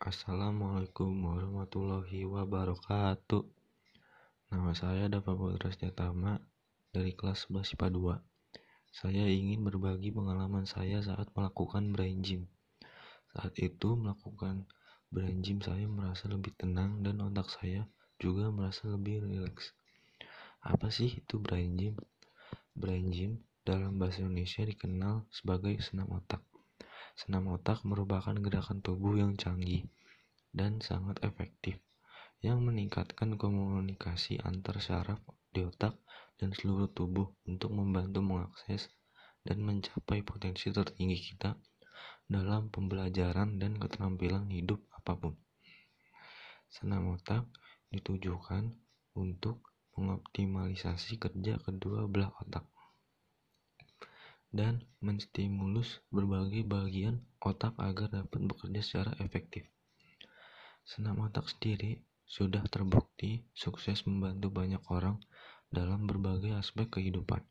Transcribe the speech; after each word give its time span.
Assalamualaikum 0.00 1.12
warahmatullahi 1.12 2.24
wabarakatuh. 2.24 3.44
Nama 4.48 4.72
saya 4.72 5.12
Dava 5.12 5.36
Putra 5.36 5.68
Setiatama 5.68 6.40
dari 6.88 7.12
kelas 7.12 7.52
11 7.52 7.76
IPA 7.76 8.16
2. 8.16 8.96
Saya 8.96 9.28
ingin 9.28 9.60
berbagi 9.60 10.08
pengalaman 10.08 10.64
saya 10.64 11.04
saat 11.04 11.28
melakukan 11.36 11.92
brain 11.92 12.24
gym. 12.24 12.48
Saat 13.36 13.60
itu 13.60 13.92
melakukan 13.92 14.64
brain 15.12 15.44
gym 15.44 15.60
saya 15.60 15.84
merasa 15.84 16.32
lebih 16.32 16.56
tenang 16.56 17.04
dan 17.04 17.20
otak 17.20 17.52
saya 17.52 17.84
juga 18.16 18.48
merasa 18.48 18.88
lebih 18.88 19.20
rileks. 19.20 19.76
Apa 20.64 20.88
sih 20.88 21.12
itu 21.12 21.36
brain 21.36 21.76
gym? 21.76 22.00
Brain 22.72 23.12
gym 23.12 23.44
dalam 23.68 24.00
bahasa 24.00 24.24
Indonesia 24.24 24.64
dikenal 24.64 25.28
sebagai 25.28 25.76
senam 25.84 26.08
otak. 26.08 26.40
Senam 27.20 27.52
otak 27.52 27.84
merupakan 27.84 28.32
gerakan 28.32 28.80
tubuh 28.80 29.20
yang 29.20 29.36
canggih 29.36 29.84
dan 30.56 30.80
sangat 30.80 31.20
efektif 31.20 31.76
yang 32.40 32.64
meningkatkan 32.64 33.36
komunikasi 33.36 34.40
antar 34.40 34.80
syaraf 34.80 35.20
di 35.52 35.60
otak 35.60 36.00
dan 36.40 36.56
seluruh 36.56 36.88
tubuh 36.88 37.28
untuk 37.44 37.76
membantu 37.76 38.24
mengakses 38.24 38.88
dan 39.44 39.60
mencapai 39.60 40.24
potensi 40.24 40.72
tertinggi 40.72 41.20
kita 41.20 41.60
dalam 42.24 42.72
pembelajaran 42.72 43.60
dan 43.60 43.76
keterampilan 43.76 44.48
hidup 44.48 44.80
apa 44.96 45.12
pun. 45.20 45.36
Senam 46.72 47.20
otak 47.20 47.44
ditujukan 47.92 48.72
untuk 49.12 49.60
mengoptimalisasi 50.00 51.20
kerja 51.20 51.60
kedua 51.60 52.08
belah 52.08 52.32
otak 52.40 52.64
dan 54.50 54.82
menstimulus 54.98 56.02
berbagai 56.10 56.66
bagian 56.66 57.22
otak 57.38 57.74
agar 57.78 58.10
dapat 58.10 58.40
bekerja 58.50 58.80
secara 58.82 59.12
efektif. 59.22 59.66
Senam 60.82 61.22
otak 61.22 61.46
sendiri 61.46 62.02
sudah 62.26 62.62
terbukti 62.66 63.46
sukses 63.54 64.06
membantu 64.06 64.50
banyak 64.50 64.82
orang 64.90 65.22
dalam 65.70 66.06
berbagai 66.10 66.54
aspek 66.58 66.90
kehidupan. 66.90 67.42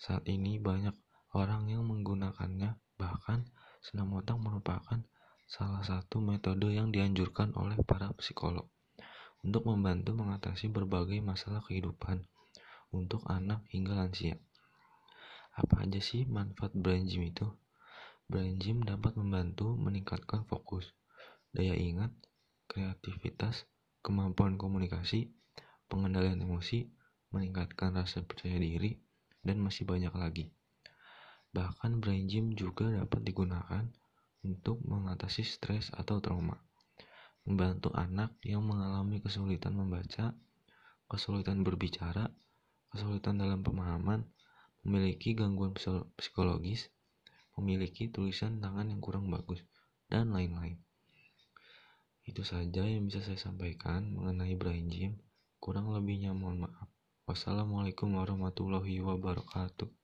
Saat 0.00 0.24
ini 0.28 0.56
banyak 0.56 0.96
orang 1.36 1.68
yang 1.68 1.84
menggunakannya, 1.84 2.80
bahkan 2.96 3.44
senam 3.84 4.16
otak 4.16 4.40
merupakan 4.40 5.04
salah 5.44 5.84
satu 5.84 6.24
metode 6.24 6.72
yang 6.72 6.88
dianjurkan 6.88 7.52
oleh 7.56 7.76
para 7.84 8.08
psikolog 8.16 8.64
untuk 9.44 9.68
membantu 9.68 10.16
mengatasi 10.16 10.68
berbagai 10.68 11.20
masalah 11.24 11.64
kehidupan 11.64 12.24
untuk 12.92 13.24
anak 13.28 13.64
hingga 13.72 13.96
lansia. 13.96 14.36
Apa 15.60 15.84
aja 15.84 16.00
sih 16.00 16.24
manfaat 16.24 16.72
brain 16.72 17.04
gym 17.04 17.28
itu? 17.28 17.44
Brain 18.24 18.56
gym 18.56 18.80
dapat 18.80 19.12
membantu 19.20 19.76
meningkatkan 19.76 20.48
fokus, 20.48 20.88
daya 21.52 21.76
ingat, 21.76 22.08
kreativitas, 22.64 23.68
kemampuan 24.00 24.56
komunikasi, 24.56 25.28
pengendalian 25.84 26.40
emosi, 26.40 26.88
meningkatkan 27.28 27.92
rasa 27.92 28.24
percaya 28.24 28.56
diri, 28.56 28.96
dan 29.44 29.60
masih 29.60 29.84
banyak 29.84 30.14
lagi. 30.16 30.48
Bahkan 31.52 32.00
brain 32.00 32.24
gym 32.24 32.56
juga 32.56 32.88
dapat 32.88 33.20
digunakan 33.20 33.84
untuk 34.40 34.80
mengatasi 34.80 35.44
stres 35.44 35.92
atau 35.92 36.24
trauma, 36.24 36.56
membantu 37.44 37.92
anak 37.92 38.32
yang 38.48 38.64
mengalami 38.64 39.20
kesulitan 39.20 39.76
membaca, 39.76 40.32
kesulitan 41.04 41.60
berbicara, 41.60 42.32
kesulitan 42.88 43.36
dalam 43.36 43.60
pemahaman, 43.60 44.24
memiliki 44.82 45.36
gangguan 45.36 45.76
psikologis, 46.16 46.88
memiliki 47.60 48.08
tulisan 48.08 48.58
tangan 48.64 48.88
yang 48.88 49.04
kurang 49.04 49.28
bagus, 49.28 49.60
dan 50.08 50.32
lain-lain. 50.32 50.80
Itu 52.24 52.46
saja 52.46 52.86
yang 52.86 53.10
bisa 53.10 53.20
saya 53.20 53.36
sampaikan 53.36 54.16
mengenai 54.16 54.56
brain 54.56 54.88
gym. 54.88 55.20
Kurang 55.60 55.92
lebihnya 55.92 56.32
mohon 56.32 56.64
maaf. 56.64 56.88
Wassalamualaikum 57.28 58.16
warahmatullahi 58.16 59.02
wabarakatuh. 59.04 59.99